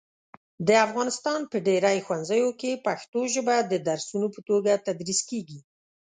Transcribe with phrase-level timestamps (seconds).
[0.67, 5.59] د افغانستان په ډېری ښوونځیو کې پښتو ژبه د درسونو په توګه تدریس کېږي.